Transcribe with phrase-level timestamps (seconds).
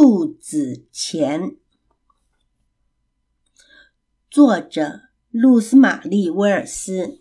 [0.00, 1.56] 兔子钱，
[4.30, 5.00] 作者
[5.32, 7.20] 露丝玛丽·威尔斯。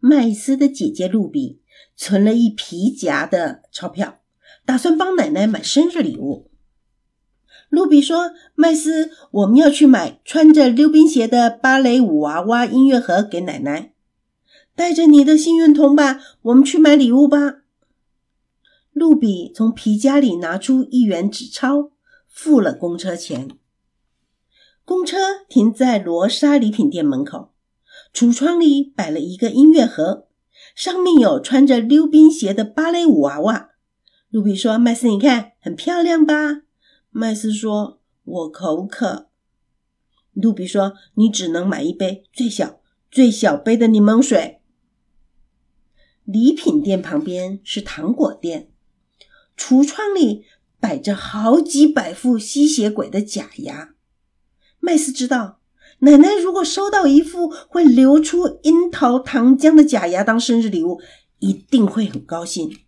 [0.00, 1.60] 麦斯的姐姐露比
[1.94, 4.18] 存了一皮夹的钞票，
[4.66, 6.50] 打算帮奶奶买生日礼物。
[7.68, 13.94] 露比说：“麦斯，我们要去买穿着溜冰鞋的芭蕾舞娃娃音乐盒给奶奶。
[14.74, 17.60] 带着你的幸运铜板，我们去买礼物吧。”
[18.92, 21.90] 露比从皮夹里拿出一元纸钞，
[22.28, 23.48] 付了公车钱。
[24.84, 25.16] 公车
[25.48, 27.52] 停在罗莎礼品店门口，
[28.12, 30.26] 橱窗里摆了一个音乐盒，
[30.74, 33.70] 上面有穿着溜冰鞋的芭蕾舞娃娃。
[34.28, 36.62] 露比说：“麦斯，你看，很漂亮吧？”
[37.10, 39.28] 麦斯说：“我口渴。”
[40.34, 44.60] 露比说：“你只能买一杯最小、最小杯的柠檬水。”
[46.24, 48.71] 礼品店旁边是糖果店。
[49.56, 50.44] 橱窗里
[50.80, 53.94] 摆着好几百副吸血鬼的假牙。
[54.80, 55.60] 麦斯知道，
[56.00, 61.00] 奶奶如果收到一副会流出樱桃糖浆的假牙当生日礼物，
[61.38, 62.80] 一定会很高兴。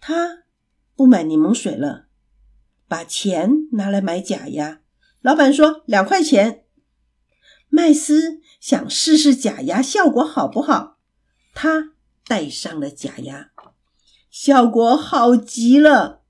[0.00, 0.44] 他
[0.94, 2.06] 不买柠檬水了，
[2.88, 4.80] 把钱拿来买假牙。
[5.20, 6.64] 老板说两块钱。
[7.68, 10.98] 麦斯想试试假牙效果好不好，
[11.54, 11.92] 他
[12.26, 13.51] 戴上了假牙。
[14.32, 16.22] 效果好极了，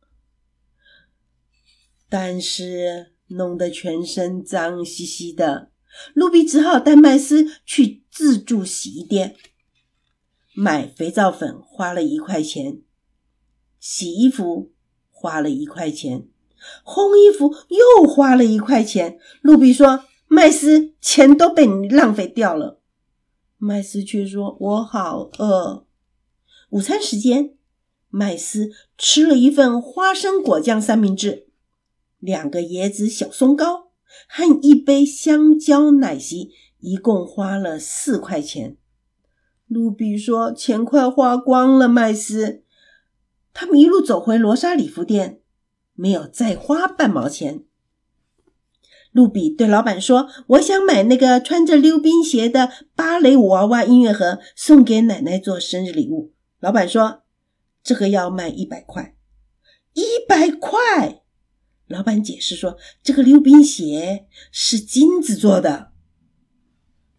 [2.08, 5.70] 但是弄得全身脏兮兮的。
[6.12, 9.36] 露比只好带麦斯去自助洗衣店
[10.52, 12.82] 买肥皂粉，花了一块钱；
[13.78, 14.72] 洗衣服
[15.08, 16.26] 花了一块钱，
[16.84, 19.20] 烘衣服又花了一块钱。
[19.42, 22.80] 露比说：“麦斯，钱都被你浪费掉了。”
[23.58, 25.86] 麦斯却说：“我好饿。”
[26.70, 27.54] 午餐时间。
[28.14, 31.46] 麦斯吃了一份花生果酱三明治，
[32.18, 33.88] 两个椰子小松糕
[34.28, 38.76] 和一杯香蕉奶昔，一共花了四块钱。
[39.66, 42.62] 露比说：“钱快花光了。”麦斯，
[43.54, 45.40] 他们一路走回罗莎礼服店，
[45.94, 47.64] 没有再花半毛钱。
[49.10, 57.21] 露比对老板说：“我想买那个穿着溜冰鞋的芭蕾舞娃娃音乐盒，送给奶奶做生日礼物。”老板说。
[57.82, 59.16] 这个要卖一百块，
[59.94, 61.22] 一百块。
[61.88, 65.92] 老板解释说，这个溜冰鞋是金子做的。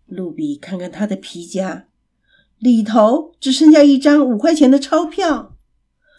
[0.05, 1.87] 露比看看他的皮夹，
[2.57, 5.57] 里头只剩下一张五块钱的钞票。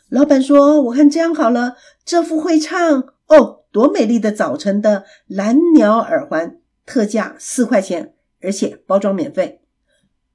[0.08, 2.78] 老板说：“我看这样好了，这副会唱
[3.26, 9.62] 哦，多美丽的早晨的蓝鸟耳环，特价四块钱，而且包装免费。”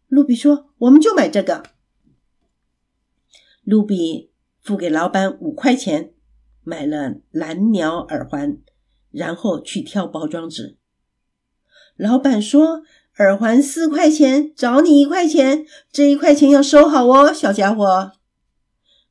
[0.09, 1.63] 露比说：“我们就买这个。”
[3.69, 6.11] 露比付给老板五块钱，
[6.63, 8.57] 买了蓝鸟耳环，
[9.11, 10.79] 然后去挑包装纸。
[11.95, 12.81] 老板说
[13.19, 18.13] ：“耳环四块钱，找你一块钱，这一块钱要收好哦，小家伙。”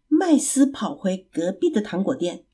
[0.09, 2.45] 麦斯跑回隔壁的糖果店，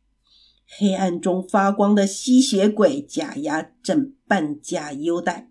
[0.66, 5.48] 黑暗中发光的吸血鬼假牙正半价优待。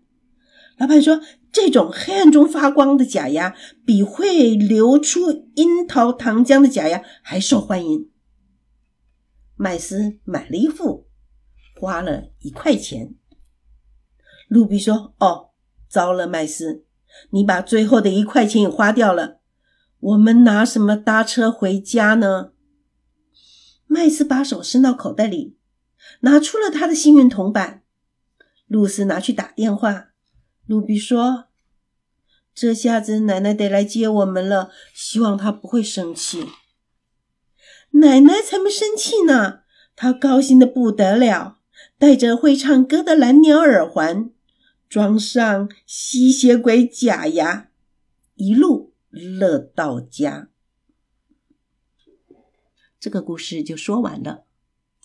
[0.78, 1.20] 老板说。
[1.54, 3.54] 这种黑暗中发光的假牙，
[3.86, 8.10] 比会流出樱桃糖浆的假牙还受欢迎。
[9.54, 11.06] 麦斯买了一副，
[11.80, 13.14] 花了一块钱。
[14.48, 15.50] 露比说：“哦，
[15.88, 16.84] 糟了，麦斯，
[17.30, 19.38] 你把最后的一块钱也花掉了。
[20.00, 22.50] 我们拿什么搭车回家呢？”
[23.86, 25.56] 麦斯把手伸到口袋里，
[26.22, 27.84] 拿出了他的幸运铜板。
[28.66, 30.13] 露丝拿去打电话。
[30.66, 31.48] 露比说
[32.54, 36.46] ：“这下子奶奶得来接我们了，希望她不会生气。”
[37.92, 39.60] 奶奶才没生气呢，
[39.94, 41.58] 她高兴的不得了，
[41.98, 44.30] 戴着会唱歌的蓝鸟耳环，
[44.88, 47.70] 装上吸血鬼假牙，
[48.34, 50.48] 一路乐到家。
[52.98, 54.44] 这个故事就说完了。